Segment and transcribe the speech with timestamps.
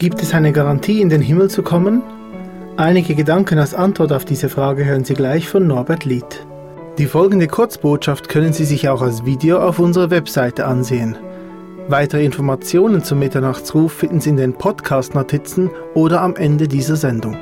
[0.00, 2.04] Gibt es eine Garantie, in den Himmel zu kommen?
[2.76, 6.46] Einige Gedanken als Antwort auf diese Frage hören Sie gleich von Norbert Lied.
[6.98, 11.18] Die folgende Kurzbotschaft können Sie sich auch als Video auf unserer Webseite ansehen.
[11.88, 17.36] Weitere Informationen zum Mitternachtsruf finden Sie in den Podcast-Notizen oder am Ende dieser Sendung.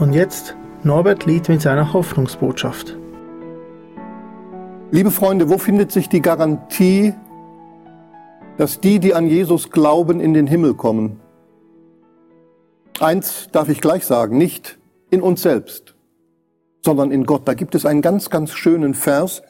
[0.00, 2.98] Und jetzt Norbert Lied mit seiner Hoffnungsbotschaft.
[4.90, 7.14] Liebe Freunde, wo findet sich die Garantie,
[8.58, 11.21] dass die, die an Jesus glauben, in den Himmel kommen?
[13.02, 14.78] Eins darf ich gleich sagen, nicht
[15.10, 15.96] in uns selbst,
[16.84, 17.48] sondern in Gott.
[17.48, 19.42] Da gibt es einen ganz, ganz schönen Vers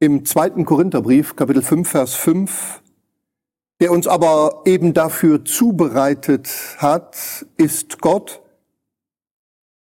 [0.00, 2.82] im zweiten Korintherbrief, Kapitel 5, Vers 5,
[3.80, 8.42] der uns aber eben dafür zubereitet hat, ist Gott,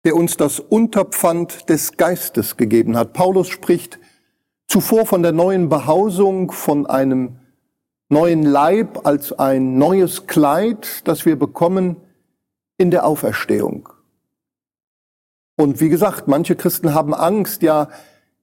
[0.03, 3.13] der uns das Unterpfand des Geistes gegeben hat.
[3.13, 4.00] Paulus spricht
[4.67, 7.38] zuvor von der neuen Behausung, von einem
[8.09, 11.97] neuen Leib als ein neues Kleid, das wir bekommen,
[12.80, 13.89] in der Auferstehung.
[15.55, 17.89] Und wie gesagt, manche Christen haben Angst, ja,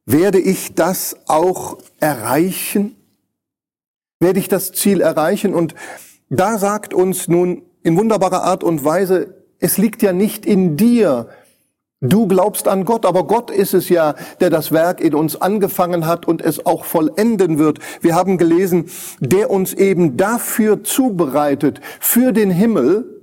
[0.04, 2.94] werde ich das auch erreichen?
[4.20, 5.54] Werde ich das Ziel erreichen?
[5.54, 5.74] Und
[6.28, 11.28] da sagt uns nun in wunderbarer Art und Weise, es liegt ja nicht in dir.
[12.02, 16.06] Du glaubst an Gott, aber Gott ist es ja, der das Werk in uns angefangen
[16.06, 17.78] hat und es auch vollenden wird.
[18.02, 23.15] Wir haben gelesen, der uns eben dafür zubereitet, für den Himmel,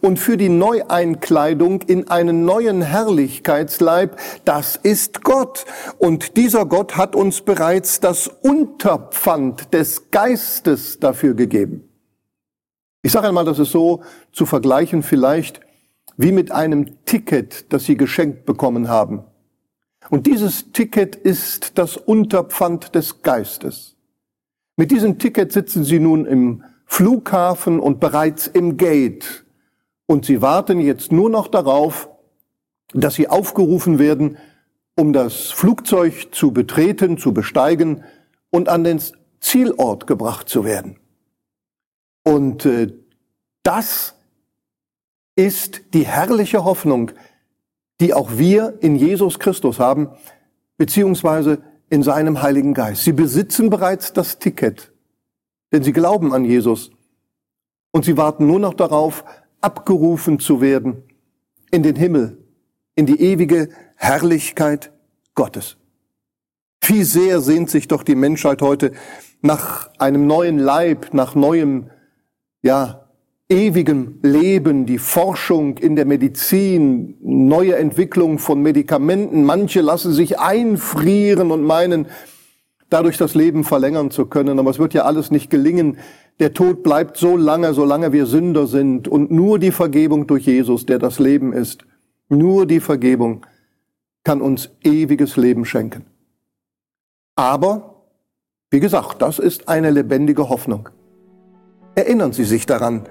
[0.00, 5.64] und für die Neueinkleidung in einen neuen Herrlichkeitsleib, das ist Gott.
[5.98, 11.88] Und dieser Gott hat uns bereits das Unterpfand des Geistes dafür gegeben.
[13.02, 15.60] Ich sage einmal, das ist so zu vergleichen vielleicht
[16.16, 19.24] wie mit einem Ticket, das Sie geschenkt bekommen haben.
[20.08, 23.96] Und dieses Ticket ist das Unterpfand des Geistes.
[24.76, 29.45] Mit diesem Ticket sitzen Sie nun im Flughafen und bereits im Gate
[30.06, 32.08] und sie warten jetzt nur noch darauf,
[32.92, 34.38] dass sie aufgerufen werden,
[34.96, 38.04] um das Flugzeug zu betreten, zu besteigen
[38.50, 39.00] und an den
[39.40, 40.98] Zielort gebracht zu werden.
[42.24, 42.92] Und äh,
[43.62, 44.14] das
[45.36, 47.12] ist die herrliche Hoffnung,
[48.00, 50.10] die auch wir in Jesus Christus haben,
[50.76, 53.04] beziehungsweise in seinem Heiligen Geist.
[53.04, 54.92] Sie besitzen bereits das Ticket,
[55.72, 56.90] denn sie glauben an Jesus
[57.92, 59.24] und sie warten nur noch darauf,
[59.66, 61.02] abgerufen zu werden
[61.72, 62.38] in den Himmel,
[62.94, 64.92] in die ewige Herrlichkeit
[65.34, 65.76] Gottes.
[66.82, 68.92] Wie sehr sehnt sich doch die Menschheit heute
[69.42, 71.90] nach einem neuen Leib, nach neuem,
[72.62, 73.08] ja,
[73.48, 79.42] ewigem Leben, die Forschung in der Medizin, neue Entwicklung von Medikamenten.
[79.42, 82.06] Manche lassen sich einfrieren und meinen,
[82.90, 84.58] dadurch das Leben verlängern zu können.
[84.58, 85.98] Aber es wird ja alles nicht gelingen.
[86.38, 89.08] Der Tod bleibt so lange, solange wir Sünder sind.
[89.08, 91.84] Und nur die Vergebung durch Jesus, der das Leben ist,
[92.28, 93.46] nur die Vergebung
[94.24, 96.06] kann uns ewiges Leben schenken.
[97.36, 98.02] Aber,
[98.70, 100.88] wie gesagt, das ist eine lebendige Hoffnung.
[101.94, 103.08] Erinnern Sie sich daran,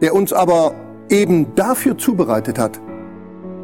[0.00, 0.74] der uns aber
[1.08, 2.80] eben dafür zubereitet hat,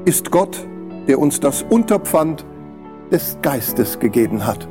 [0.04, 0.66] ist Gott,
[1.06, 2.44] der uns das Unterpfand
[3.10, 4.68] des Geistes gegeben hat.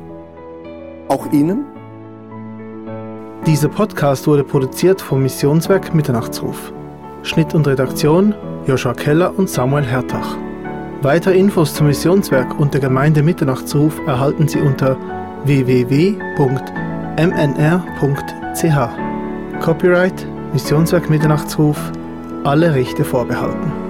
[1.08, 1.64] Auch Ihnen?
[3.46, 6.72] Dieser Podcast wurde produziert vom Missionswerk Mitternachtsruf.
[7.22, 8.34] Schnitt und Redaktion
[8.66, 10.36] Joshua Keller und Samuel Hertach.
[11.00, 14.98] Weitere Infos zum Missionswerk und der Gemeinde Mitternachtsruf erhalten Sie unter
[15.44, 16.18] www.mnr.ch.
[19.64, 21.78] Copyright Missionswerk Mitternachtsruf,
[22.44, 23.87] alle Rechte vorbehalten.